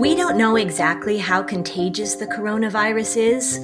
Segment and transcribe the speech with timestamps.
[0.00, 3.58] We don't know exactly how contagious the coronavirus is,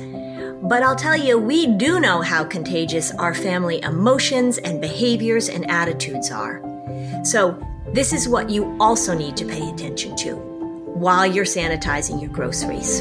[0.62, 5.64] but I'll tell you, we do know how contagious our family emotions and behaviors and
[5.70, 6.60] attitudes are.
[7.24, 7.58] So,
[7.94, 13.00] this is what you also need to pay attention to while you're sanitizing your groceries.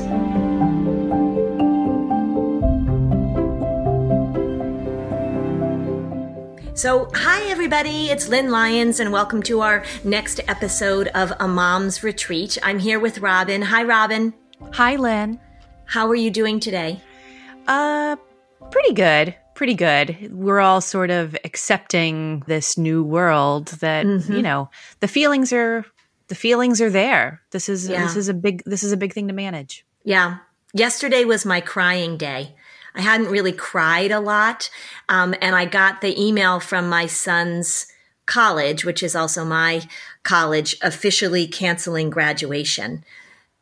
[6.75, 12.03] So, hi everybody, it's Lynn Lyons, and welcome to our next episode of A Mom's
[12.03, 12.57] Retreat.
[12.63, 13.61] I'm here with Robin.
[13.61, 14.33] Hi, Robin.
[14.73, 15.39] Hi, Lynn.
[15.85, 16.99] How are you doing today?
[17.65, 18.17] Uh,
[18.71, 19.33] pretty good.
[19.53, 20.29] Pretty good.
[20.33, 24.33] We're all sort of accepting this new world that, mm-hmm.
[24.33, 24.69] you know,
[24.99, 25.85] the feelings are
[26.27, 27.41] the feelings are there.
[27.51, 28.03] This is yeah.
[28.03, 29.85] this is a big this is a big thing to manage.
[30.03, 30.39] Yeah.
[30.73, 32.53] Yesterday was my crying day.
[32.95, 34.69] I hadn't really cried a lot.
[35.09, 37.87] Um, and I got the email from my son's
[38.25, 39.83] college, which is also my
[40.23, 43.03] college, officially canceling graduation.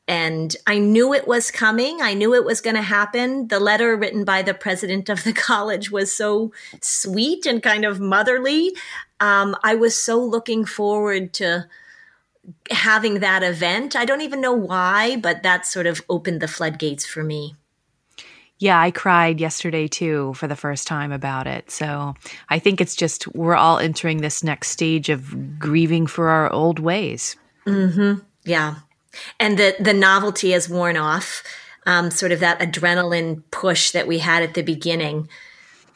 [0.08, 2.02] And I knew it was coming.
[2.02, 3.48] I knew it was going to happen.
[3.48, 8.00] The letter written by the president of the college was so sweet and kind of
[8.00, 8.74] motherly.
[9.20, 11.68] Um, I was so looking forward to
[12.70, 13.96] having that event.
[13.96, 17.56] I don't even know why, but that sort of opened the floodgates for me.
[18.64, 21.70] Yeah, I cried yesterday too for the first time about it.
[21.70, 22.14] So
[22.48, 26.80] I think it's just we're all entering this next stage of grieving for our old
[26.80, 27.36] ways.
[27.68, 28.22] Mm-hmm.
[28.46, 28.76] Yeah,
[29.38, 31.44] and the the novelty has worn off.
[31.86, 35.28] Um, sort of that adrenaline push that we had at the beginning.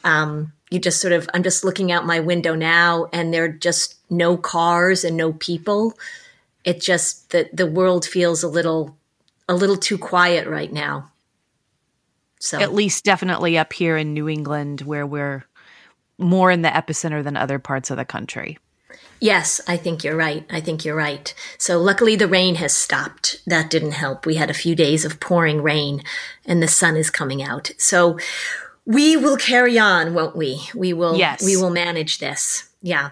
[0.04, 3.48] Um, you just sort of I'm just looking out my window now, and there are
[3.48, 5.94] just no cars and no people.
[6.64, 8.98] It just the the world feels a little
[9.48, 11.10] a little too quiet right now.
[12.38, 15.44] So at least definitely up here in New England where we're
[16.18, 18.58] more in the epicenter than other parts of the country.
[19.20, 20.46] Yes, I think you're right.
[20.48, 21.34] I think you're right.
[21.58, 23.42] So luckily the rain has stopped.
[23.46, 24.26] That didn't help.
[24.26, 26.02] We had a few days of pouring rain
[26.44, 27.72] and the sun is coming out.
[27.78, 28.18] So
[28.84, 30.60] we will carry on, won't we?
[30.74, 31.44] We will yes.
[31.44, 32.68] we will manage this.
[32.80, 33.10] Yeah.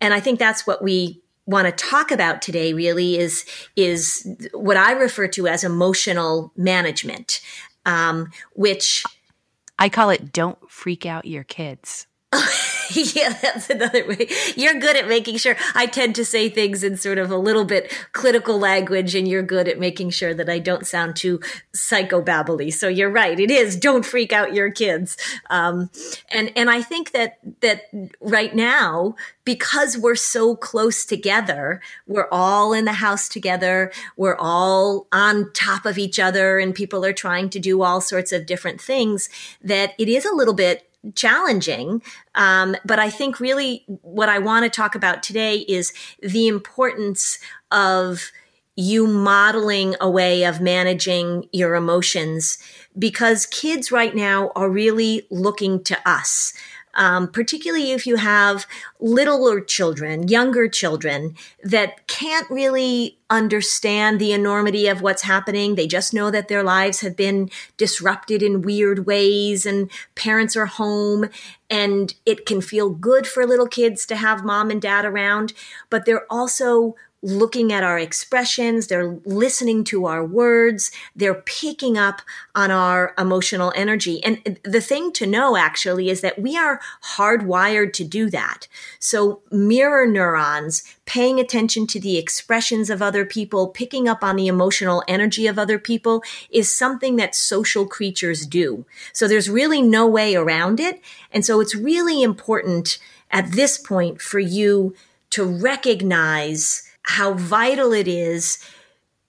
[0.00, 4.76] And I think that's what we want to talk about today really is is what
[4.76, 7.40] I refer to as emotional management
[7.86, 9.04] um, which
[9.78, 12.06] I call it don't freak out your kids.
[13.14, 14.28] yeah, that's another way.
[14.56, 17.64] You're good at making sure I tend to say things in sort of a little
[17.64, 21.40] bit clinical language, and you're good at making sure that I don't sound too
[21.74, 22.72] psychobabbly.
[22.72, 23.38] So you're right.
[23.38, 25.16] It is don't freak out your kids.
[25.48, 25.90] Um,
[26.30, 27.82] and and I think that that
[28.20, 29.14] right now,
[29.44, 33.92] because we're so close together, we're all in the house together.
[34.16, 38.32] We're all on top of each other, and people are trying to do all sorts
[38.32, 39.28] of different things.
[39.62, 42.02] That it is a little bit challenging.
[42.34, 47.38] Um, but I think really what I want to talk about today is the importance
[47.70, 48.30] of
[48.74, 52.56] you modeling a way of managing your emotions
[52.98, 56.54] because kids right now are really looking to us
[56.94, 58.66] um, particularly if you have
[59.00, 65.74] littler children, younger children that can't really understand the enormity of what's happening.
[65.74, 70.66] They just know that their lives have been disrupted in weird ways and parents are
[70.66, 71.30] home
[71.70, 75.54] and it can feel good for little kids to have mom and dad around,
[75.88, 82.20] but they're also looking at our expressions, they're listening to our words, they're picking up
[82.54, 84.22] on our emotional energy.
[84.24, 86.80] And the thing to know actually is that we are
[87.16, 88.66] hardwired to do that.
[88.98, 94.48] So mirror neurons, paying attention to the expressions of other people, picking up on the
[94.48, 98.84] emotional energy of other people is something that social creatures do.
[99.12, 101.00] So there's really no way around it.
[101.30, 102.98] And so it's really important
[103.30, 104.94] at this point for you
[105.30, 108.58] to recognize how vital it is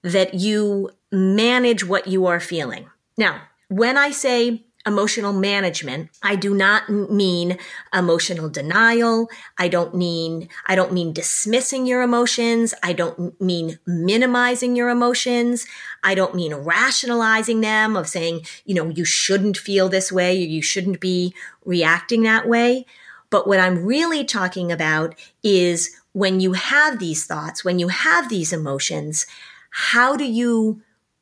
[0.04, 2.90] that you manage what you are feeling.
[3.18, 7.58] Now, when I say emotional management, I do not mean
[7.94, 9.30] emotional denial.
[9.58, 12.74] I don't mean, I don't mean dismissing your emotions.
[12.84, 15.66] I don't mean minimizing your emotions.
[16.04, 20.48] I don't mean rationalizing them of saying, you know, you shouldn't feel this way or
[20.48, 21.34] you shouldn't be
[21.64, 22.86] reacting that way.
[23.30, 28.30] But what I'm really talking about is when you have these thoughts, when you have
[28.30, 29.26] these emotions,
[29.72, 30.82] how do you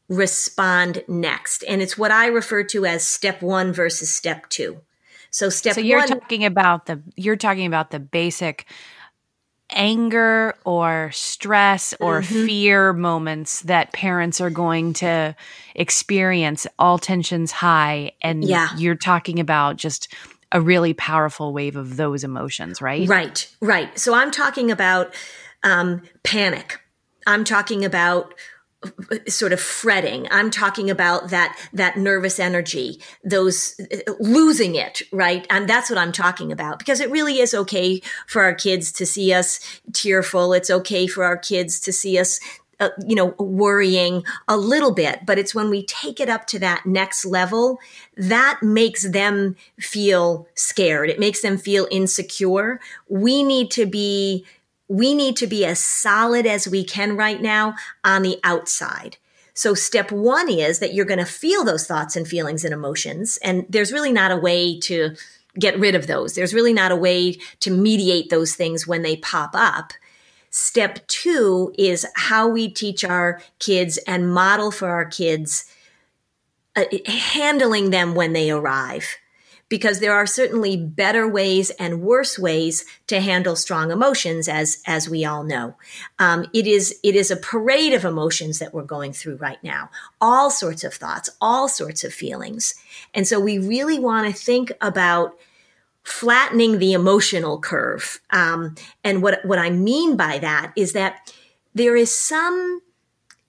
[0.09, 1.63] respond next?
[1.67, 4.81] And it's what I refer to as step one versus step two.
[5.29, 5.83] So step one.
[5.83, 8.65] so you're one, talking about the you're talking about the basic
[9.69, 12.45] anger or stress or mm-hmm.
[12.45, 15.33] fear moments that parents are going to
[15.75, 18.67] experience all tensions high and yeah.
[18.77, 20.13] you're talking about just
[20.51, 23.07] a really powerful wave of those emotions, right?
[23.07, 23.97] Right, right.
[23.97, 25.13] So I'm talking about
[25.63, 26.79] um, panic.
[27.25, 28.33] I'm talking about
[29.27, 33.79] sort of fretting i'm talking about that that nervous energy those
[34.19, 38.41] losing it right and that's what i'm talking about because it really is okay for
[38.41, 39.59] our kids to see us
[39.93, 42.39] tearful it's okay for our kids to see us
[42.81, 46.59] uh, you know worrying a little bit but it's when we take it up to
[46.59, 47.79] that next level
[48.17, 54.45] that makes them feel scared it makes them feel insecure we need to be
[54.91, 59.15] we need to be as solid as we can right now on the outside.
[59.53, 63.39] So step one is that you're going to feel those thoughts and feelings and emotions.
[63.41, 65.15] And there's really not a way to
[65.57, 66.35] get rid of those.
[66.35, 69.93] There's really not a way to mediate those things when they pop up.
[70.51, 75.65] Step two is how we teach our kids and model for our kids
[76.75, 79.17] uh, handling them when they arrive
[79.71, 85.09] because there are certainly better ways and worse ways to handle strong emotions, as as
[85.09, 85.75] we all know.
[86.19, 89.89] Um, it is it is a parade of emotions that we're going through right now.
[90.19, 92.75] All sorts of thoughts, all sorts of feelings,
[93.13, 95.37] and so we really want to think about
[96.03, 98.19] flattening the emotional curve.
[98.31, 101.33] Um, and what what I mean by that is that
[101.73, 102.81] there is some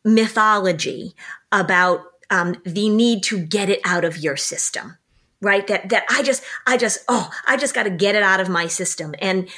[0.04, 1.14] mythology
[1.50, 2.00] about
[2.30, 4.96] um, the need to get it out of your system
[5.42, 5.66] right?
[5.66, 8.48] That, that I just, I just, oh, I just got to get it out of
[8.48, 9.14] my system.
[9.18, 9.48] And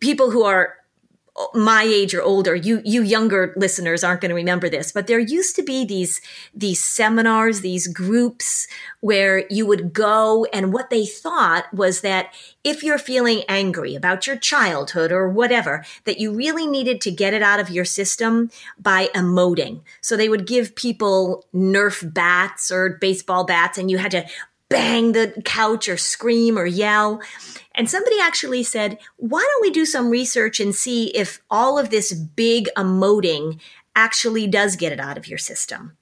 [0.00, 0.74] people who are
[1.54, 5.18] my age or older, you, you younger listeners aren't going to remember this, but there
[5.18, 6.20] used to be these,
[6.54, 8.66] these seminars, these groups
[9.00, 12.32] where you would go and what they thought was that
[12.64, 17.34] if you're feeling angry about your childhood or whatever, that you really needed to get
[17.34, 19.82] it out of your system by emoting.
[20.00, 24.26] So they would give people Nerf bats or baseball bats and you had to
[24.68, 27.20] bang the couch or scream or yell.
[27.76, 31.90] And somebody actually said, why don't we do some research and see if all of
[31.90, 33.60] this big emoting
[33.94, 35.96] actually does get it out of your system?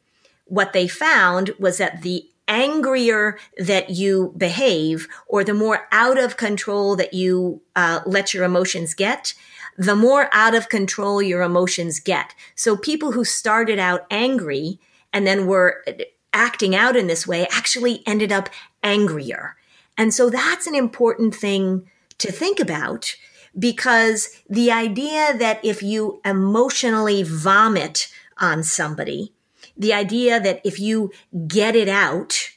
[0.44, 6.36] What they found was that the angrier that you behave or the more out of
[6.36, 9.34] control that you uh, let your emotions get,
[9.76, 12.34] the more out of control your emotions get.
[12.54, 14.78] So people who started out angry
[15.12, 15.84] and then were
[16.32, 18.48] acting out in this way actually ended up
[18.82, 19.56] angrier.
[19.96, 21.88] And so that's an important thing
[22.18, 23.14] to think about
[23.58, 28.08] because the idea that if you emotionally vomit
[28.38, 29.32] on somebody,
[29.76, 31.12] the idea that if you
[31.46, 32.50] get it out,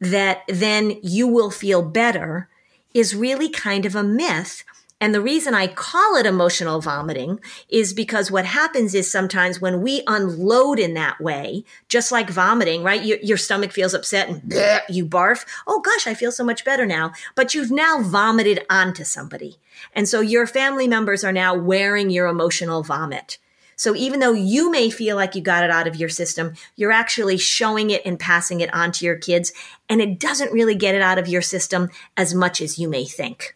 [0.00, 2.48] that then you will feel better
[2.92, 4.64] is really kind of a myth
[4.98, 7.38] and the reason I call it emotional vomiting
[7.68, 12.82] is because what happens is sometimes when we unload in that way, just like vomiting,
[12.82, 13.04] right?
[13.04, 15.44] Your, your stomach feels upset and bleh, you barf.
[15.66, 17.12] Oh gosh, I feel so much better now.
[17.34, 19.58] But you've now vomited onto somebody.
[19.92, 23.36] And so your family members are now wearing your emotional vomit.
[23.78, 26.90] So even though you may feel like you got it out of your system, you're
[26.90, 29.52] actually showing it and passing it on to your kids.
[29.90, 33.04] And it doesn't really get it out of your system as much as you may
[33.04, 33.54] think.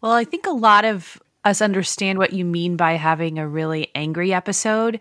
[0.00, 3.90] Well, I think a lot of us understand what you mean by having a really
[3.94, 5.00] angry episode,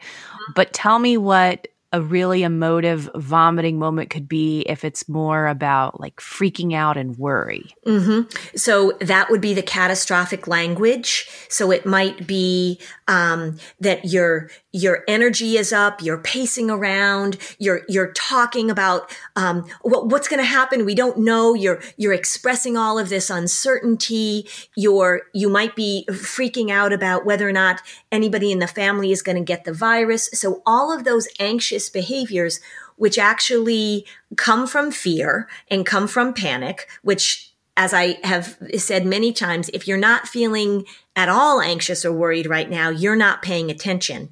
[0.56, 6.00] but tell me what a really emotive vomiting moment could be if it's more about
[6.02, 7.74] like freaking out and worry.
[7.86, 8.30] Mm-hmm.
[8.58, 11.30] So that would be the catastrophic language.
[11.50, 17.81] So it might be um, that your your energy is up, you're pacing around, you're
[17.90, 20.86] you're talking about um, what, what's going to happen.
[20.86, 21.54] We don't know.
[21.54, 24.48] You're you're expressing all of this uncertainty.
[24.76, 27.81] You're you might be freaking out about whether or not
[28.12, 30.30] anybody in the family is going to get the virus.
[30.34, 32.60] So all of those anxious behaviors,
[32.98, 34.06] which actually
[34.36, 39.88] come from fear and come from panic, which as I have said many times, if
[39.88, 44.30] you're not feeling at all anxious or worried right now, you're not paying attention.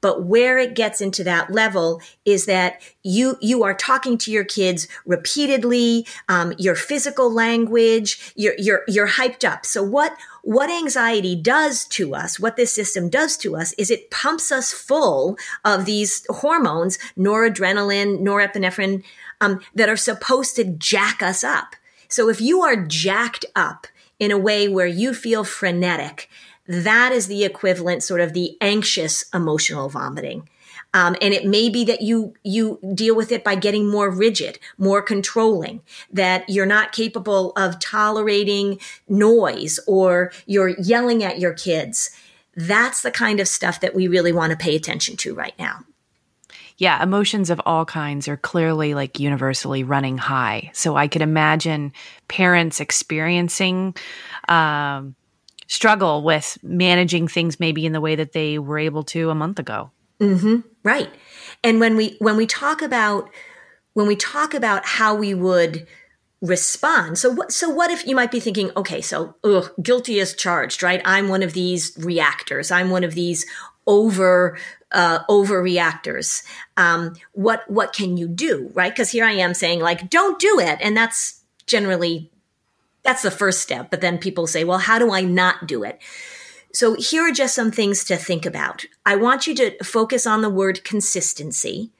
[0.00, 4.44] But where it gets into that level is that you you are talking to your
[4.44, 6.06] kids repeatedly.
[6.28, 9.66] Um, your physical language, you're you're you're hyped up.
[9.66, 14.10] So what what anxiety does to us, what this system does to us, is it
[14.12, 19.02] pumps us full of these hormones, noradrenaline, norepinephrine,
[19.40, 21.74] um, that are supposed to jack us up.
[22.08, 23.88] So if you are jacked up
[24.18, 26.28] in a way where you feel frenetic,
[26.68, 30.48] that is the equivalent, sort of the anxious emotional vomiting.
[30.94, 34.58] Um, and it may be that you you deal with it by getting more rigid,
[34.78, 35.82] more controlling.
[36.10, 42.10] That you're not capable of tolerating noise, or you're yelling at your kids.
[42.54, 45.84] That's the kind of stuff that we really want to pay attention to right now
[46.78, 50.70] yeah, emotions of all kinds are clearly like universally running high.
[50.74, 51.92] So I could imagine
[52.28, 53.96] parents experiencing
[54.48, 55.14] um,
[55.66, 59.58] struggle with managing things maybe in the way that they were able to a month
[59.58, 59.90] ago.
[60.20, 60.60] Mm-hmm.
[60.82, 61.10] Right.
[61.62, 63.30] And when we when we talk about
[63.94, 65.86] when we talk about how we would
[66.40, 67.18] respond.
[67.18, 70.82] So what so what if you might be thinking, okay, so ugh, guilty as charged,
[70.82, 71.02] right?
[71.04, 72.70] I'm one of these reactors.
[72.70, 73.46] I'm one of these
[73.86, 74.58] over
[74.92, 76.44] uh, overreactors.
[76.76, 78.92] Um, what what can you do, right?
[78.92, 82.30] Because here I am saying like, don't do it, and that's generally
[83.06, 83.88] that's the first step.
[83.90, 86.00] But then people say, well, how do I not do it?
[86.72, 88.84] So here are just some things to think about.
[89.06, 91.90] I want you to focus on the word consistency.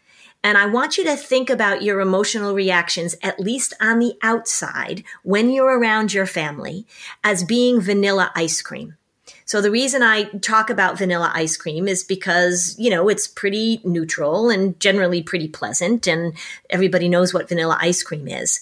[0.44, 5.02] And I want you to think about your emotional reactions, at least on the outside,
[5.22, 6.86] when you're around your family,
[7.24, 8.96] as being vanilla ice cream.
[9.44, 13.80] So the reason I talk about vanilla ice cream is because, you know, it's pretty
[13.84, 16.34] neutral and generally pretty pleasant, and
[16.68, 18.60] everybody knows what vanilla ice cream is.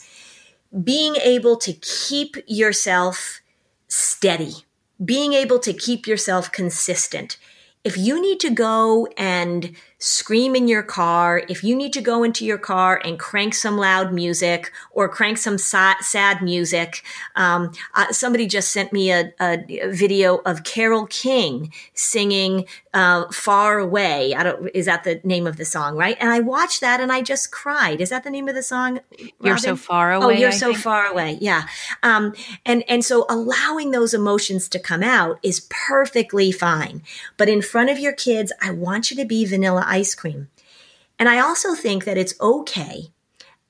[0.83, 3.41] Being able to keep yourself
[3.87, 4.65] steady,
[5.05, 7.37] being able to keep yourself consistent.
[7.85, 12.23] If you need to go and scream in your car, if you need to go
[12.23, 17.03] into your car and crank some loud music or crank some sad music,
[17.37, 23.79] um, uh, somebody just sent me a, a, video of Carole King singing uh, "Far
[23.79, 26.17] Away." I don't is that the name of the song, right?
[26.21, 28.01] And I watched that and I just cried.
[28.01, 29.01] Is that the name of the song?
[29.11, 29.33] Robin?
[29.41, 30.37] You're so far oh, away.
[30.37, 30.79] Oh, you're I so think.
[30.79, 31.39] far away.
[31.41, 31.67] Yeah.
[32.03, 32.35] Um,
[32.67, 37.03] and and so allowing those emotions to come out is perfectly fine.
[37.37, 40.49] But in front of your kids, I want you to be vanilla ice cream.
[41.19, 43.09] And I also think that it's okay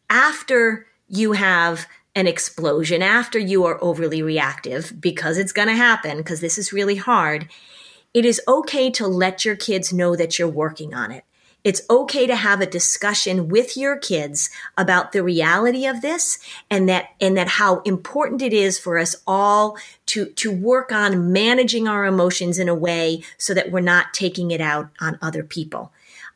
[0.08, 6.18] after you have an explosion, after you are overly reactive, because it's going to happen,
[6.18, 7.48] because this is really hard.
[8.12, 11.24] It is okay to let your kids know that you're working on it.
[11.64, 16.38] It's okay to have a discussion with your kids about the reality of this
[16.70, 21.32] and that, and that how important it is for us all to, to work on
[21.32, 25.42] managing our emotions in a way so that we're not taking it out on other
[25.42, 25.90] people.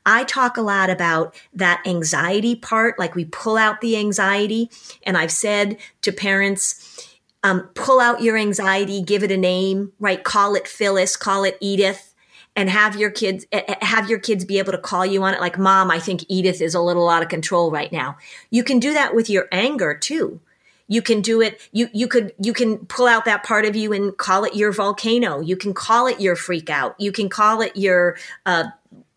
[0.08, 4.70] I talk a lot about that anxiety part, like we pull out the anxiety.
[5.02, 10.24] And I've said to parents, um, pull out your anxiety, give it a name, right?
[10.24, 12.14] Call it Phyllis, call it Edith
[12.56, 15.34] and have your kids eh, eh, have your kids be able to call you on
[15.34, 15.40] it.
[15.40, 18.16] Like mom i think edith is a little out of control right now.
[18.50, 20.40] You can do that with your anger too.
[20.88, 23.92] You can do it you you could you can pull out that part of you
[23.92, 25.40] and call it your volcano.
[25.40, 26.96] You can call it your freak out.
[26.98, 28.64] You can call it your uh,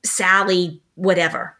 [0.03, 1.57] sally whatever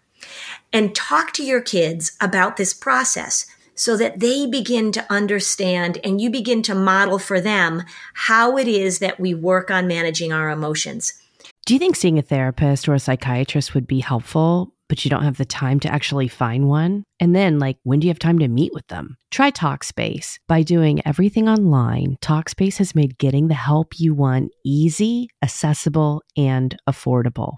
[0.73, 6.21] and talk to your kids about this process so that they begin to understand and
[6.21, 7.83] you begin to model for them
[8.13, 11.21] how it is that we work on managing our emotions
[11.65, 15.23] do you think seeing a therapist or a psychiatrist would be helpful, but you don't
[15.23, 17.03] have the time to actually find one?
[17.19, 19.15] And then, like, when do you have time to meet with them?
[19.29, 20.39] Try Talkspace.
[20.47, 26.75] By doing everything online, Talkspace has made getting the help you want easy, accessible, and
[26.89, 27.57] affordable.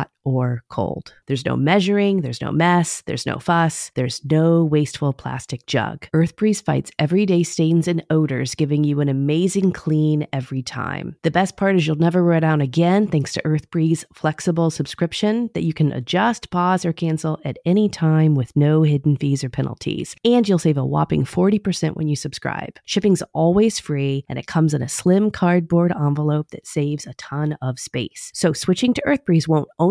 [0.23, 1.13] or cold.
[1.27, 6.07] There's no measuring, there's no mess, there's no fuss, there's no wasteful plastic jug.
[6.13, 11.15] EarthBreeze fights everyday stains and odors, giving you an amazing clean every time.
[11.23, 15.63] The best part is you'll never run out again thanks to EarthBreeze flexible subscription that
[15.63, 20.15] you can adjust, pause, or cancel at any time with no hidden fees or penalties.
[20.23, 22.77] And you'll save a whopping 40% when you subscribe.
[22.85, 27.57] Shipping's always free and it comes in a slim cardboard envelope that saves a ton
[27.61, 28.31] of space.
[28.33, 29.90] So switching to EarthBreeze won't only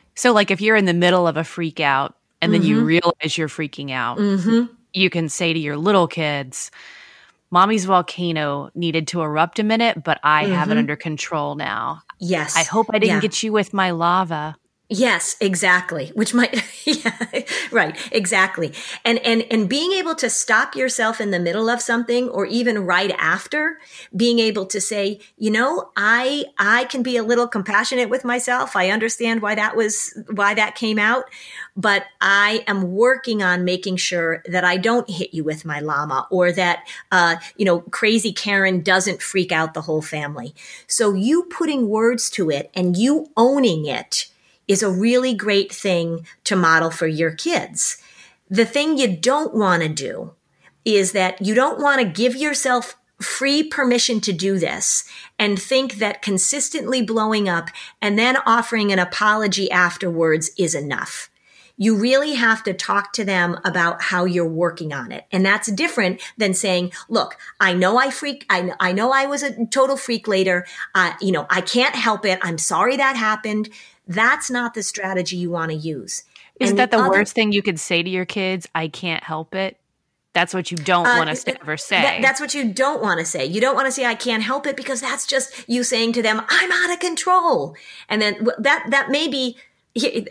[0.15, 2.69] So, like, if you're in the middle of a freak out and then mm-hmm.
[2.69, 4.73] you realize you're freaking out, mm-hmm.
[4.93, 6.71] you can say to your little kids,
[7.51, 10.53] Mommy's volcano needed to erupt a minute, but I mm-hmm.
[10.53, 10.79] have it mm-hmm.
[10.79, 12.01] under control now.
[12.19, 12.55] Yes.
[12.55, 13.21] I hope I didn't yeah.
[13.21, 14.55] get you with my lava.
[14.93, 16.11] Yes, exactly.
[16.15, 18.73] Which might, yeah, right, exactly.
[19.05, 22.85] And, and, and being able to stop yourself in the middle of something or even
[22.85, 23.79] right after
[24.13, 28.75] being able to say, you know, I, I can be a little compassionate with myself.
[28.75, 31.23] I understand why that was, why that came out,
[31.77, 36.27] but I am working on making sure that I don't hit you with my llama
[36.29, 40.53] or that, uh, you know, crazy Karen doesn't freak out the whole family.
[40.87, 44.27] So you putting words to it and you owning it
[44.71, 47.97] is a really great thing to model for your kids.
[48.49, 50.33] The thing you don't want to do
[50.85, 55.03] is that you don't want to give yourself free permission to do this
[55.37, 57.69] and think that consistently blowing up
[58.01, 61.29] and then offering an apology afterwards is enough.
[61.77, 65.25] You really have to talk to them about how you're working on it.
[65.31, 69.43] And that's different than saying, look, I know I freak, I, I know I was
[69.43, 70.65] a total freak later.
[70.95, 72.39] Uh, you know, I can't help it.
[72.41, 73.69] I'm sorry that happened.
[74.07, 76.23] That's not the strategy you want to use.
[76.59, 78.67] Isn't that the, the other, worst thing you could say to your kids?
[78.75, 79.77] I can't help it.
[80.33, 82.01] That's what you don't uh, want to ever say.
[82.01, 83.45] That, that's what you don't want to say.
[83.45, 86.21] You don't want to say I can't help it because that's just you saying to
[86.21, 87.75] them I'm out of control.
[88.07, 89.57] And then that that may be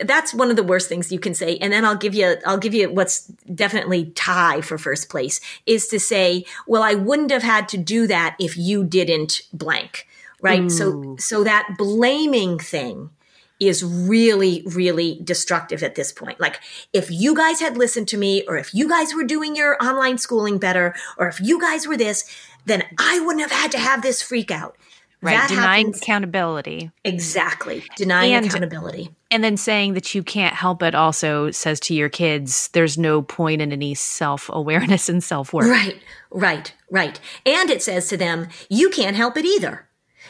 [0.03, 1.57] that's one of the worst things you can say.
[1.57, 5.87] And then I'll give you I'll give you what's definitely tie for first place is
[5.89, 10.07] to say, well, I wouldn't have had to do that if you didn't blank.
[10.41, 10.63] Right?
[10.63, 10.69] Ooh.
[10.69, 13.11] So so that blaming thing
[13.59, 16.39] is really, really destructive at this point.
[16.39, 16.59] Like,
[16.93, 20.17] if you guys had listened to me, or if you guys were doing your online
[20.17, 22.25] schooling better, or if you guys were this,
[22.65, 24.75] then I wouldn't have had to have this freak out.
[25.21, 25.33] Right.
[25.33, 26.01] That denying happens.
[26.01, 26.91] accountability.
[27.03, 27.83] Exactly.
[27.95, 29.13] Denying and, accountability.
[29.29, 33.21] And then saying that you can't help it also says to your kids, there's no
[33.21, 35.69] point in any self awareness and self worth.
[35.69, 35.99] Right,
[36.31, 37.19] right, right.
[37.45, 39.87] And it says to them, you can't help it either.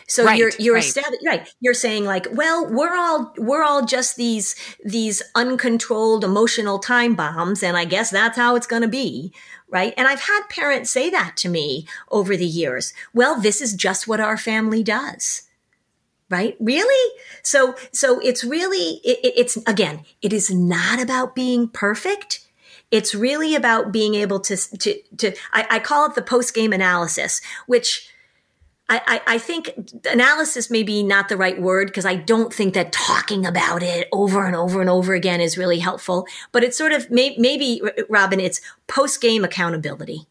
[0.08, 0.98] So right, you're you're right.
[1.26, 1.50] right.
[1.60, 7.64] You're saying like, well, we're all we're all just these these uncontrolled emotional time bombs,
[7.64, 9.34] and I guess that's how it's going to be,
[9.70, 9.94] right?
[9.98, 12.94] And I've had parents say that to me over the years.
[13.14, 15.44] Well, this is just what our family does
[16.32, 22.48] right really so so it's really it, it's again it is not about being perfect
[22.90, 26.74] it's really about being able to to to i, I call it the post game
[26.74, 28.10] analysis which
[28.94, 29.72] I, I, think
[30.10, 34.10] analysis may be not the right word because I don't think that talking about it
[34.12, 36.28] over and over and over again is really helpful.
[36.52, 40.28] But it's sort of may, maybe, Robin, it's post game accountability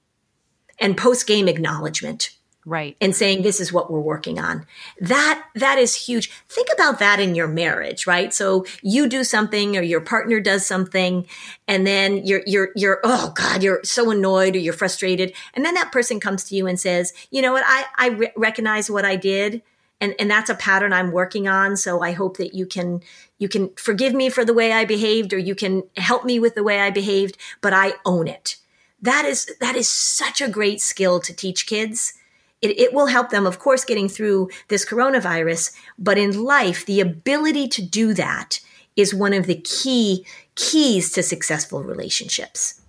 [0.78, 2.36] and post game acknowledgement
[2.70, 2.96] right.
[3.00, 4.64] And saying this is what we're working on.
[5.00, 6.30] That that is huge.
[6.48, 8.32] Think about that in your marriage right?
[8.32, 11.26] So you do something or your partner does something
[11.66, 15.34] and then you're you're you're oh god you're so annoyed or you're frustrated.
[15.54, 17.64] And then that person comes to you and says you know what?
[17.66, 19.62] I i re- recognize what i did
[20.00, 23.00] and and that's a pattern i'm working on so i hope that you can
[23.38, 26.54] you can forgive me for the way i behaved or you can help me with
[26.54, 28.56] the way i behaved but i own it.
[29.02, 32.14] That is that is such a great skill to teach kids
[32.62, 35.74] it, it will help them, of course, getting through this coronavirus.
[35.98, 38.60] But in life, the ability to do that
[38.96, 42.82] is one of the key keys to successful relationships.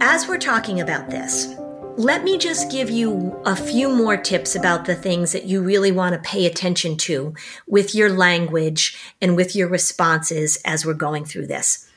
[0.00, 1.54] As we're talking about this,
[1.96, 5.90] let me just give you a few more tips about the things that you really
[5.90, 7.34] want to pay attention to
[7.66, 11.87] with your language and with your responses as we're going through this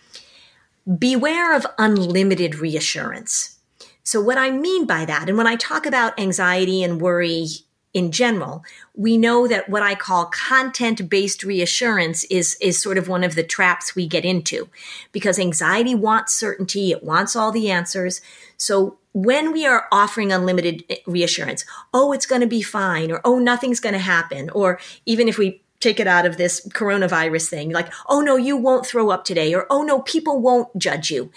[0.97, 3.59] beware of unlimited reassurance.
[4.03, 7.47] So, what I mean by that, and when I talk about anxiety and worry
[7.93, 8.63] in general,
[8.95, 13.35] we know that what I call content based reassurance is, is sort of one of
[13.35, 14.69] the traps we get into
[15.11, 18.21] because anxiety wants certainty, it wants all the answers.
[18.57, 23.21] So, when we are offering unlimited eh, reassurance, oh, it's going to be fine, or
[23.23, 27.49] oh, nothing's going to happen, or even if we take it out of this coronavirus
[27.49, 27.71] thing.
[27.71, 31.31] Like oh no you won't throw up today or oh no people won't judge you.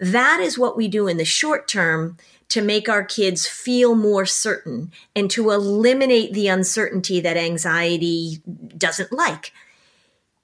[0.00, 2.16] That is what we do in the short term
[2.48, 8.42] to make our kids feel more certain and to eliminate the uncertainty that anxiety
[8.76, 9.52] doesn't like.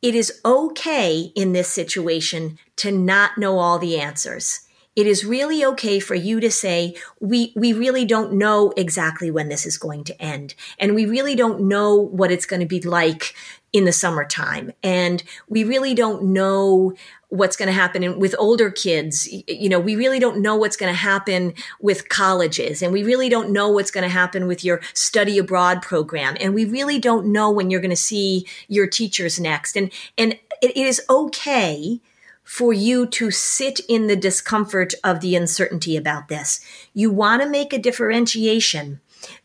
[0.01, 4.68] It is okay in this situation to not know all the answers.
[4.99, 9.49] It is really okay for you to say, we, we really don't know exactly when
[9.49, 10.57] this is going to end.
[10.77, 13.37] And we really don't know what it's going to be like
[13.73, 14.73] in the summertime.
[14.83, 16.95] And we really don't know
[17.29, 19.29] what's going to happen in, with older kids.
[19.47, 23.29] You know, we really don't know what's going to happen with colleges and we really
[23.29, 26.37] don't know what's going to happen with your study abroad program.
[26.41, 29.77] And we really don't know when you're going to see your teachers next.
[29.77, 32.01] And, and it is okay
[32.49, 36.61] for you to sit in the discomfort of the uncertainty about this.
[36.95, 39.01] You want to make a differentiation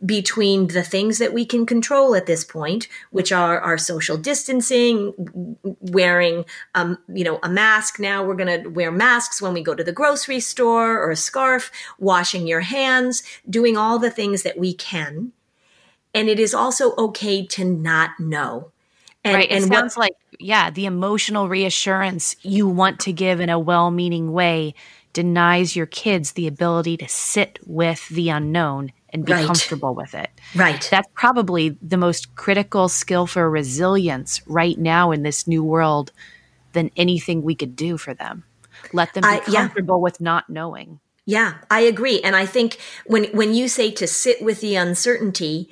[0.06, 5.58] between the things that we can control at this point, which are our social distancing,
[5.82, 8.00] wearing, um, you know, a mask.
[8.00, 11.18] Now we're going to wear masks when we go to the grocery store or a
[11.18, 15.34] scarf, washing your hands, doing all the things that we can.
[16.14, 18.72] And it is also okay to not know.
[19.26, 19.52] And, right.
[19.52, 23.60] It and sounds what, like, yeah, the emotional reassurance you want to give in a
[23.60, 24.76] well meaning way
[25.14, 29.46] denies your kids the ability to sit with the unknown and be right.
[29.46, 30.30] comfortable with it.
[30.56, 30.88] Right.
[30.90, 36.12] That's probably the most critical skill for resilience right now in this new world
[36.74, 38.44] than anything we could do for them.
[38.92, 40.04] Let them be I, comfortable yeah.
[40.04, 41.00] with not knowing.
[41.26, 42.22] Yeah, I agree.
[42.22, 45.70] And I think when when you say to sit with the uncertainty,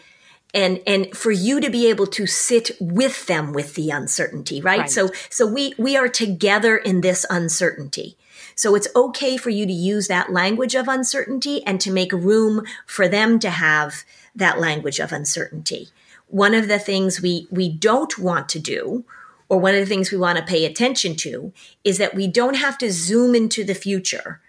[0.53, 4.81] and and for you to be able to sit with them with the uncertainty right?
[4.81, 4.89] right?
[4.89, 8.17] so so we we are together in this uncertainty
[8.55, 12.63] so it's okay for you to use that language of uncertainty and to make room
[12.85, 14.03] for them to have
[14.35, 15.89] that language of uncertainty.
[16.27, 19.03] One of the things we, we don't want to do,
[19.49, 21.51] or one of the things we want to pay attention to,
[21.83, 24.39] is that we don't have to zoom into the future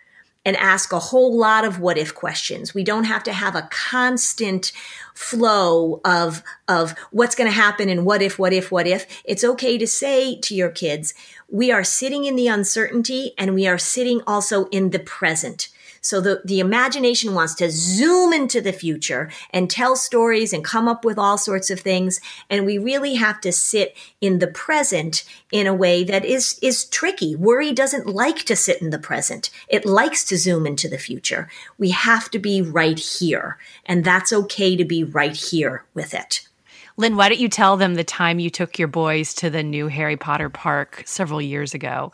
[0.44, 2.74] and ask a whole lot of what if questions.
[2.74, 4.72] We don't have to have a constant
[5.14, 9.06] flow of, of what's going to happen and what if, what if, what if.
[9.24, 11.14] It's okay to say to your kids,
[11.48, 15.68] we are sitting in the uncertainty and we are sitting also in the present.
[16.02, 20.88] So the, the imagination wants to zoom into the future and tell stories and come
[20.88, 22.20] up with all sorts of things.
[22.50, 26.84] And we really have to sit in the present in a way that is, is
[26.86, 27.36] tricky.
[27.36, 29.50] Worry doesn't like to sit in the present.
[29.68, 31.48] It likes to zoom into the future.
[31.78, 33.58] We have to be right here.
[33.86, 36.48] And that's okay to be right here with it.
[36.96, 39.86] Lynn, why don't you tell them the time you took your boys to the new
[39.86, 42.12] Harry Potter park several years ago?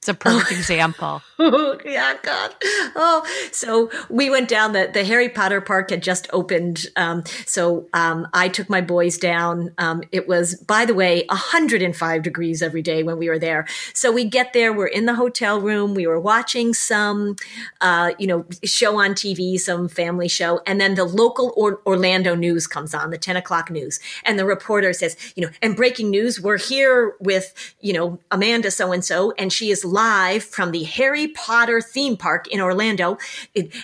[0.00, 1.20] It's a perfect example.
[1.84, 2.54] yeah, God.
[2.96, 6.86] Oh, so we went down the, the Harry Potter park had just opened.
[6.96, 9.74] Um, so um, I took my boys down.
[9.76, 13.66] Um, it was, by the way, 105 degrees every day when we were there.
[13.92, 17.36] So we get there, we're in the hotel room, we were watching some,
[17.82, 22.34] uh, you know, show on TV, some family show, and then the local or- Orlando
[22.34, 24.00] news comes on, the 10 o'clock news.
[24.24, 28.70] And the reporter says, you know, and breaking news, we're here with, you know, Amanda
[28.70, 33.18] so and so, and she is live from the Harry Potter theme park in Orlando.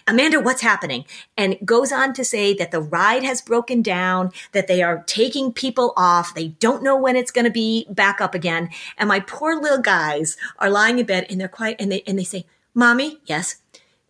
[0.07, 1.05] Amanda, what's happening?
[1.37, 5.53] And goes on to say that the ride has broken down, that they are taking
[5.53, 6.35] people off.
[6.35, 8.71] They don't know when it's going to be back up again.
[8.97, 12.19] And my poor little guys are lying in bed and they're quiet and they, and
[12.19, 13.57] they say, Mommy, yes.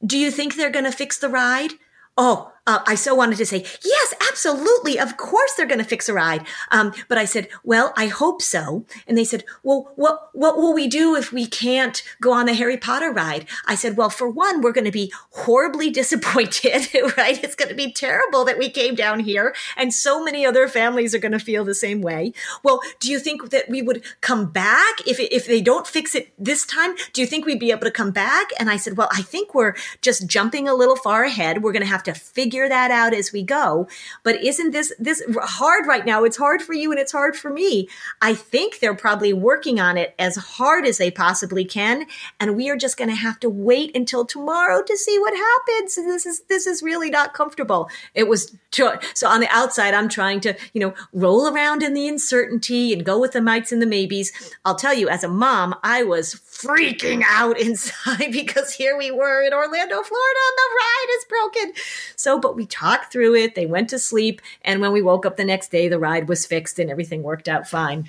[0.04, 1.72] Do you think they're going to fix the ride?
[2.16, 4.98] Oh, uh, I so wanted to say, yes, absolutely.
[4.98, 6.44] Of course they're going to fix a ride.
[6.72, 8.84] Um, but I said, well, I hope so.
[9.06, 12.54] And they said, well, what, what will we do if we can't go on the
[12.54, 13.46] Harry Potter ride?
[13.66, 17.42] I said, well, for one, we're going to be horribly disappointed, right?
[17.42, 21.14] It's going to be terrible that we came down here and so many other families
[21.14, 22.32] are going to feel the same way.
[22.64, 26.32] Well, do you think that we would come back if, if they don't fix it
[26.36, 26.96] this time?
[27.12, 28.48] Do you think we'd be able to come back?
[28.58, 31.62] And I said, well, I think we're just jumping a little far ahead.
[31.62, 33.86] We're going to have to figure that out as we go.
[34.22, 36.24] But isn't this this hard right now?
[36.24, 37.88] It's hard for you and it's hard for me.
[38.20, 42.06] I think they're probably working on it as hard as they possibly can,
[42.40, 45.94] and we are just going to have to wait until tomorrow to see what happens.
[45.96, 47.88] This is this is really not comfortable.
[48.14, 52.08] It was so on the outside, I'm trying to you know roll around in the
[52.08, 54.32] uncertainty and go with the mites and the maybes.
[54.64, 59.42] I'll tell you, as a mom, I was freaking out inside because here we were
[59.42, 61.72] in Orlando, Florida, and the ride is broken.
[62.16, 63.54] So but we talked through it.
[63.54, 64.40] They went to sleep.
[64.62, 67.48] And when we woke up the next day, the ride was fixed and everything worked
[67.48, 68.08] out fine.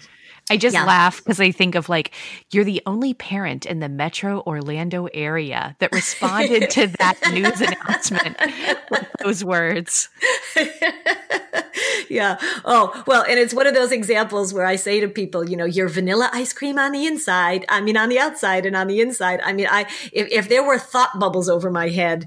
[0.50, 0.86] I just yeah.
[0.86, 2.12] laugh because I think of like,
[2.52, 8.38] you're the only parent in the metro Orlando area that responded to that news announcement
[8.90, 10.08] with those words.
[12.10, 12.38] yeah.
[12.64, 15.66] Oh, well, and it's one of those examples where I say to people, you know,
[15.66, 17.66] you're vanilla ice cream on the inside.
[17.68, 19.42] I mean, on the outside and on the inside.
[19.44, 19.82] I mean, I,
[20.14, 22.26] if, if there were thought bubbles over my head,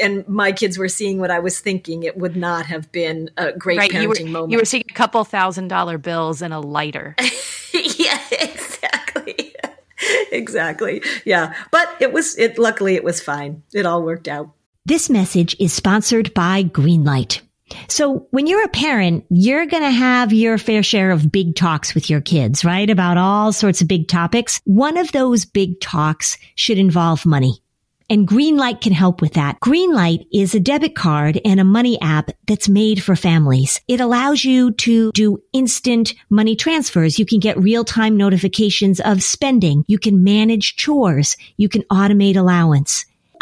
[0.00, 3.52] and my kids were seeing what I was thinking, it would not have been a
[3.52, 4.52] great right, parenting you were, moment.
[4.52, 7.16] You were seeing a couple thousand dollar bills and a lighter.
[7.72, 9.54] yeah, exactly
[10.32, 11.02] exactly.
[11.24, 11.54] Yeah.
[11.70, 13.62] But it was, it, luckily it was fine.
[13.72, 14.50] It all worked out.
[14.86, 17.40] This message is sponsored by Greenlight.
[17.88, 21.94] So when you're a parent, you're going to have your fair share of big talks
[21.94, 22.88] with your kids, right?
[22.88, 24.60] About all sorts of big topics.
[24.64, 27.62] One of those big talks should involve money.
[28.10, 29.58] And Greenlight can help with that.
[29.60, 33.80] Greenlight is a debit card and a money app that's made for families.
[33.88, 37.18] It allows you to do instant money transfers.
[37.18, 39.84] You can get real-time notifications of spending.
[39.88, 41.36] You can manage chores.
[41.56, 43.06] You can automate allowance.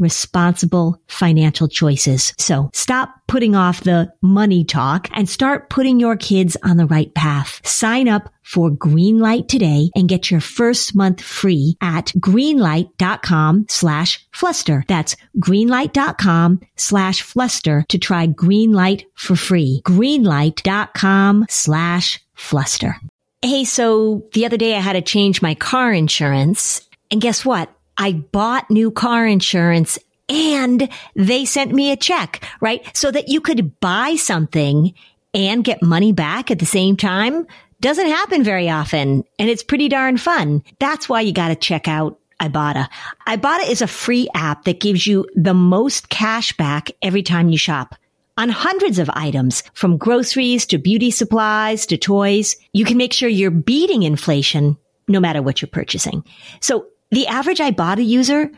[0.00, 2.32] responsible financial choices.
[2.38, 7.14] So stop putting off the money talk and start putting your kids on the right
[7.14, 7.60] path.
[7.64, 14.84] Sign up for Greenlight today and get your first month free at greenlight.com slash fluster.
[14.88, 19.82] That's greenlight.com slash fluster to try Greenlight for free.
[19.84, 22.96] Greenlight.com slash fluster.
[23.42, 27.70] Hey, so the other day I had to change my car insurance and guess what?
[28.00, 29.98] I bought new car insurance
[30.30, 32.84] and they sent me a check, right?
[32.96, 34.94] So that you could buy something
[35.34, 37.46] and get money back at the same time
[37.80, 40.62] doesn't happen very often and it's pretty darn fun.
[40.78, 42.88] That's why you got to check out Ibotta.
[43.28, 47.58] Ibotta is a free app that gives you the most cash back every time you
[47.58, 47.94] shop
[48.38, 52.56] on hundreds of items from groceries to beauty supplies to toys.
[52.72, 56.24] You can make sure you're beating inflation no matter what you're purchasing.
[56.60, 58.50] So the average Ibotta user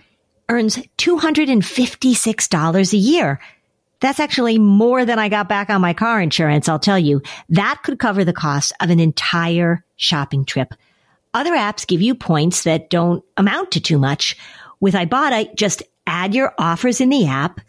[0.48, 3.40] earns $256 a year.
[4.00, 7.22] That's actually more than I got back on my car insurance, I'll tell you.
[7.50, 10.74] That could cover the cost of an entire shopping trip.
[11.32, 14.36] Other apps give you points that don't amount to too much.
[14.80, 17.60] With Ibotta, just add your offers in the app,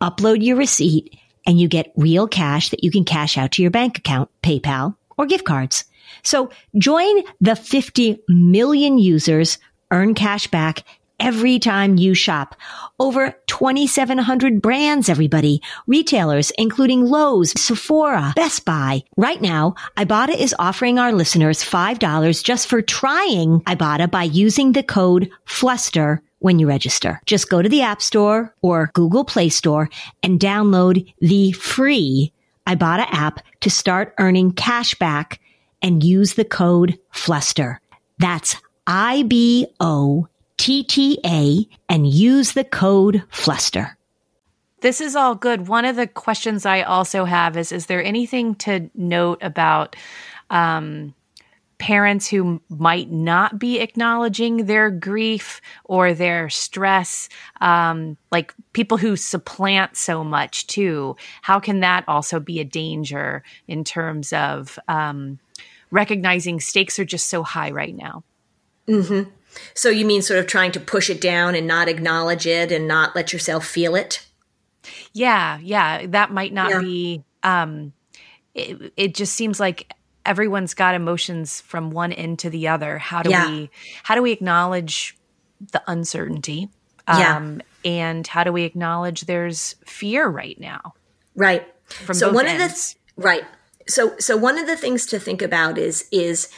[0.00, 1.16] upload your receipt,
[1.46, 4.96] and you get real cash that you can cash out to your bank account, PayPal,
[5.16, 5.84] or gift cards.
[6.22, 9.58] So join the 50 million users
[9.90, 10.84] Earn cash back
[11.20, 12.56] every time you shop.
[12.98, 15.62] Over 2,700 brands, everybody.
[15.86, 19.02] Retailers, including Lowe's, Sephora, Best Buy.
[19.16, 24.82] Right now, Ibotta is offering our listeners $5 just for trying Ibotta by using the
[24.82, 27.20] code FLUSTER when you register.
[27.26, 29.88] Just go to the App Store or Google Play Store
[30.22, 32.32] and download the free
[32.66, 35.40] Ibotta app to start earning cash back
[35.80, 37.80] and use the code FLUSTER.
[38.18, 43.96] That's I B O T T A and use the code FLUSTER.
[44.80, 45.66] This is all good.
[45.66, 49.96] One of the questions I also have is Is there anything to note about
[50.50, 51.14] um,
[51.78, 57.30] parents who might not be acknowledging their grief or their stress?
[57.62, 61.16] Um, like people who supplant so much too.
[61.40, 65.38] How can that also be a danger in terms of um,
[65.90, 68.22] recognizing stakes are just so high right now?
[68.88, 69.30] Mm-hmm.
[69.74, 72.88] So you mean sort of trying to push it down and not acknowledge it and
[72.88, 74.26] not let yourself feel it?
[75.12, 76.06] Yeah, yeah.
[76.06, 76.80] That might not yeah.
[76.80, 77.24] be.
[77.42, 77.92] Um,
[78.54, 79.92] it, it just seems like
[80.26, 82.98] everyone's got emotions from one end to the other.
[82.98, 83.48] How do yeah.
[83.48, 83.70] we?
[84.02, 85.16] How do we acknowledge
[85.72, 86.68] the uncertainty?
[87.06, 87.62] Um, yeah.
[87.84, 90.94] And how do we acknowledge there's fear right now?
[91.34, 91.66] Right.
[91.86, 92.62] From so one ends.
[92.62, 93.44] of the th- right.
[93.86, 96.48] So so one of the things to think about is is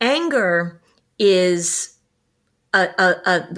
[0.00, 0.80] anger
[1.18, 1.96] is
[2.72, 3.56] a, a, a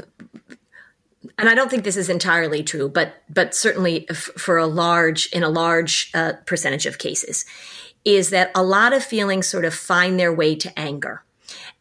[1.39, 5.27] and I don't think this is entirely true, but but certainly f- for a large
[5.33, 7.45] in a large uh, percentage of cases,
[8.05, 11.23] is that a lot of feelings sort of find their way to anger,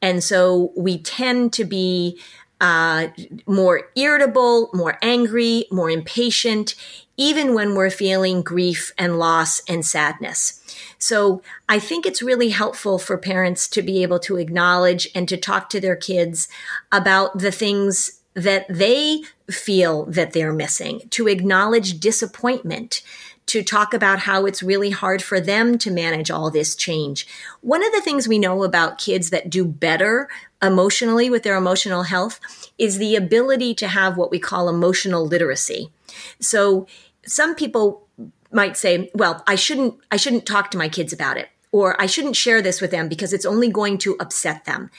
[0.02, 2.20] and so we tend to be
[2.60, 3.08] uh,
[3.46, 6.76] more irritable, more angry, more impatient,
[7.18, 10.62] even when we're feeling grief and loss and sadness.
[11.00, 15.38] So I think it's really helpful for parents to be able to acknowledge and to
[15.38, 16.48] talk to their kids
[16.92, 23.02] about the things that they feel that they're missing, to acknowledge disappointment,
[23.48, 27.26] to talk about how it's really hard for them to manage all this change.
[27.62, 30.28] One of the things we know about kids that do better
[30.62, 32.40] emotionally with their emotional health
[32.78, 35.92] is the ability to have what we call emotional literacy.
[36.40, 36.88] So
[37.26, 38.08] some people
[38.52, 42.06] might say, well, I shouldn't, I shouldn't talk to my kids about it or I
[42.06, 44.90] shouldn't share this with them because it's only going to upset them.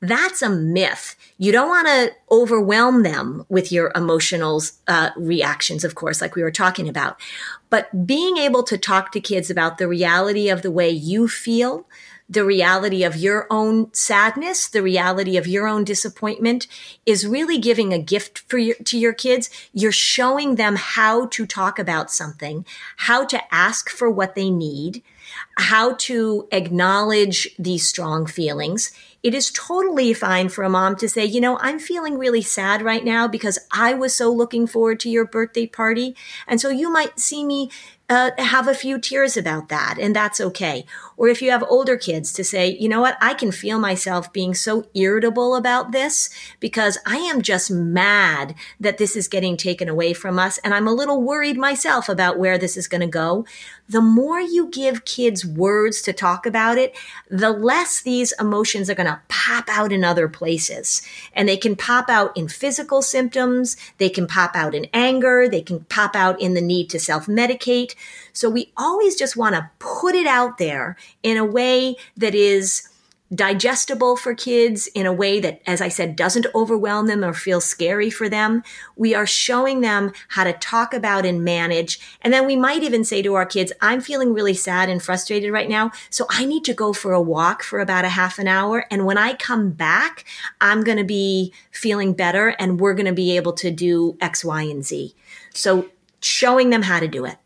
[0.00, 1.16] That's a myth.
[1.38, 6.42] You don't want to overwhelm them with your emotional uh, reactions, of course, like we
[6.42, 7.18] were talking about.
[7.70, 11.86] But being able to talk to kids about the reality of the way you feel,
[12.28, 16.66] the reality of your own sadness, the reality of your own disappointment
[17.06, 19.48] is really giving a gift for your, to your kids.
[19.72, 22.66] You're showing them how to talk about something,
[22.98, 25.02] how to ask for what they need,
[25.56, 28.92] how to acknowledge these strong feelings.
[29.22, 32.82] It is totally fine for a mom to say, you know, I'm feeling really sad
[32.82, 36.14] right now because I was so looking forward to your birthday party.
[36.46, 37.70] And so you might see me
[38.08, 40.86] uh, have a few tears about that, and that's okay.
[41.16, 44.32] Or if you have older kids, to say, you know what, I can feel myself
[44.32, 49.88] being so irritable about this because I am just mad that this is getting taken
[49.88, 53.06] away from us, and I'm a little worried myself about where this is going to
[53.06, 53.44] go.
[53.88, 56.94] The more you give kids words to talk about it,
[57.30, 61.02] the less these emotions are going to pop out in other places.
[61.32, 65.62] And they can pop out in physical symptoms, they can pop out in anger, they
[65.62, 67.94] can pop out in the need to self medicate.
[68.32, 72.87] So we always just want to put it out there in a way that is
[73.34, 77.60] digestible for kids in a way that, as I said, doesn't overwhelm them or feel
[77.60, 78.62] scary for them.
[78.96, 82.00] We are showing them how to talk about and manage.
[82.22, 85.52] And then we might even say to our kids, I'm feeling really sad and frustrated
[85.52, 85.90] right now.
[86.08, 88.86] So I need to go for a walk for about a half an hour.
[88.90, 90.24] And when I come back,
[90.60, 94.42] I'm going to be feeling better and we're going to be able to do X,
[94.44, 95.14] Y, and Z.
[95.52, 97.36] So showing them how to do it.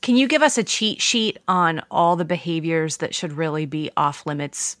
[0.00, 3.90] Can you give us a cheat sheet on all the behaviors that should really be
[3.96, 4.76] off limits?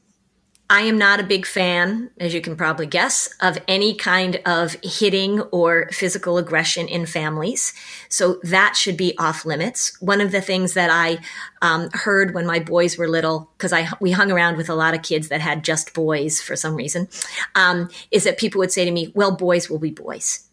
[0.72, 4.74] I am not a big fan, as you can probably guess, of any kind of
[4.82, 7.74] hitting or physical aggression in families.
[8.08, 10.00] So that should be off limits.
[10.00, 11.18] One of the things that I
[11.60, 14.94] um, heard when my boys were little, because I we hung around with a lot
[14.94, 17.06] of kids that had just boys for some reason,
[17.54, 20.48] um, is that people would say to me, "Well, boys will be boys,"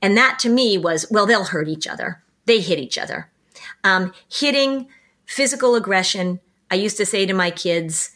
[0.00, 2.22] and that to me was, "Well, they'll hurt each other.
[2.44, 3.30] They hit each other."
[3.82, 4.86] Um, hitting,
[5.24, 6.38] physical aggression.
[6.70, 8.10] I used to say to my kids,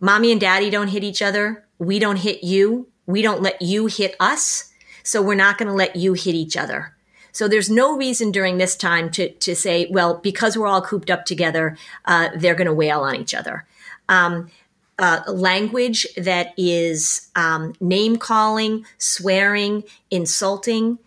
[0.00, 1.64] Mommy and daddy don't hit each other.
[1.78, 2.88] We don't hit you.
[3.06, 4.72] We don't let you hit us.
[5.02, 6.94] So we're not going to let you hit each other.
[7.32, 11.10] So there's no reason during this time to, to say, well, because we're all cooped
[11.10, 13.66] up together, uh, they're going to wail on each other.
[14.08, 14.50] Um,
[14.98, 20.98] uh, language that is um, name calling, swearing, insulting,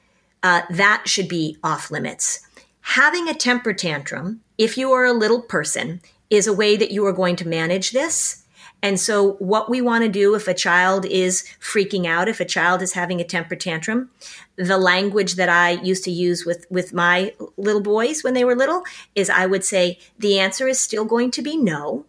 [0.44, 2.46] uh, that should be off limits.
[2.82, 7.06] Having a temper tantrum, if you are a little person, is a way that you
[7.06, 8.44] are going to manage this.
[8.84, 12.46] And so, what we want to do if a child is freaking out, if a
[12.46, 14.12] child is having a temper tantrum,
[14.56, 18.56] the language that I used to use with, with my little boys when they were
[18.56, 18.84] little
[19.16, 22.06] is I would say, the answer is still going to be no.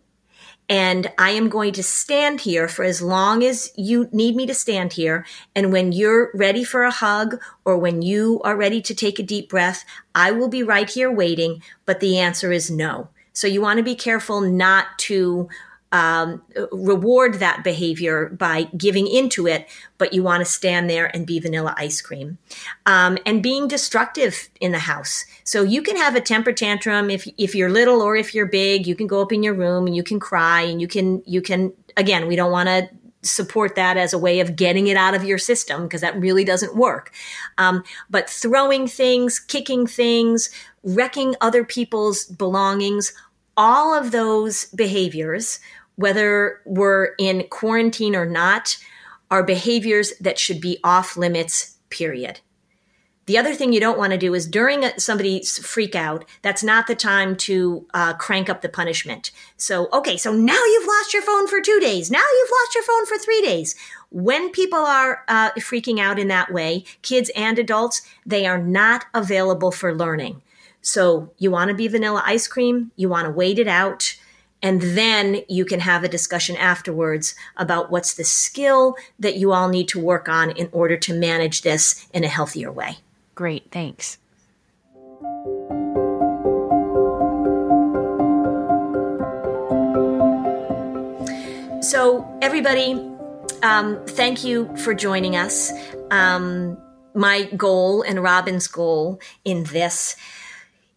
[0.71, 4.53] And I am going to stand here for as long as you need me to
[4.53, 5.25] stand here.
[5.55, 9.23] And when you're ready for a hug or when you are ready to take a
[9.23, 11.63] deep breath, I will be right here waiting.
[11.87, 13.09] But the answer is no.
[13.33, 15.49] So you want to be careful not to
[15.91, 21.27] um, reward that behavior by giving into it, but you want to stand there and
[21.27, 22.39] be vanilla ice cream.
[22.85, 25.25] Um, and being destructive in the house.
[25.45, 28.87] So you can have a temper tantrum if if you're little or if you're big.
[28.87, 31.41] You can go up in your room and you can cry and you can you
[31.41, 32.27] can again.
[32.27, 32.89] We don't want to
[33.23, 36.45] support that as a way of getting it out of your system because that really
[36.45, 37.13] doesn't work.
[37.57, 40.51] Um, but throwing things, kicking things,
[40.85, 43.13] wrecking other people's belongings,
[43.57, 45.59] all of those behaviors
[45.99, 48.77] whether we're in quarantine or not,
[49.33, 52.39] are behaviors that should be off limits, period.
[53.27, 56.87] The other thing you don't want to do is during somebody's freak out, that's not
[56.87, 59.33] the time to uh, crank up the punishment.
[59.57, 62.13] So, okay, so now you've lost your phone for two days.
[62.13, 63.75] Now you've lost your phone for three days.
[64.11, 69.07] When people are uh, freaking out in that way, kids and adults, they are not
[69.13, 70.43] available for learning.
[70.81, 74.17] So, you want to be vanilla ice cream, you want to wait it out.
[74.63, 79.69] And then you can have a discussion afterwards about what's the skill that you all
[79.69, 82.99] need to work on in order to manage this in a healthier way.
[83.35, 84.19] Great, thanks.
[91.81, 93.01] So, everybody,
[93.63, 95.73] um, thank you for joining us.
[96.11, 96.77] Um,
[97.15, 100.17] my goal and Robin's goal in this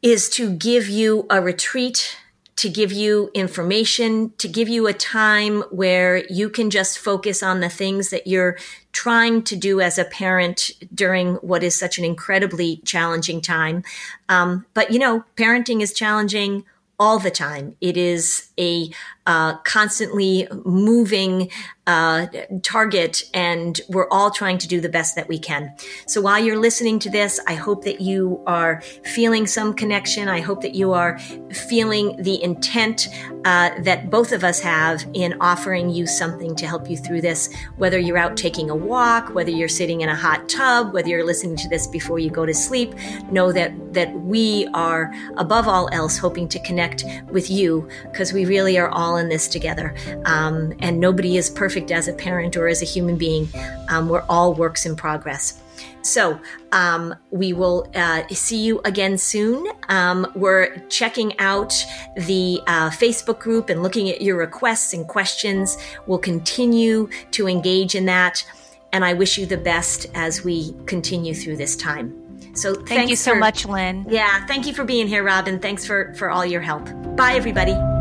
[0.02, 2.18] is to give you a retreat
[2.58, 7.60] to give you information, to give you a time where you can just focus on
[7.60, 8.58] the things that you're
[8.92, 13.84] trying to do as a parent during what is such an incredibly challenging time.
[14.30, 16.66] Um, but you know, parenting is challenging
[17.00, 17.76] all the time.
[17.82, 18.92] It is a
[19.26, 21.50] uh, constantly moving
[21.88, 22.28] uh,
[22.62, 25.74] target, and we're all trying to do the best that we can.
[26.06, 30.28] So while you're listening to this, I hope that you are feeling some connection.
[30.28, 31.18] I hope that you are
[31.52, 33.10] feeling the intent
[33.46, 37.52] uh, that both of us have in offering you something to help you through this,
[37.78, 41.26] whether you're out taking a walk, whether you're sitting in a hot tub, whether you're
[41.26, 42.94] listening to this before you go to sleep.
[43.32, 48.46] Know that, that we are, above all else, hoping to connect with you because we
[48.46, 49.96] really are all in this together.
[50.26, 53.48] Um, and nobody is perfect as a parent or as a human being.
[53.88, 55.62] Um, we're all works in progress.
[56.02, 56.38] So
[56.74, 59.68] um, we will uh, see you again soon.
[59.88, 61.74] Um, we're checking out
[62.18, 65.78] the uh, Facebook group and looking at your requests and questions.
[66.08, 68.46] We'll continue to engage in that.
[68.92, 72.18] And I wish you the best as we continue through this time.
[72.54, 74.06] So thank you so for, much, Lynn.
[74.10, 75.58] Yeah, thank you for being here, Robin.
[75.58, 76.84] Thanks for for all your help.
[77.16, 78.01] Bye, everybody.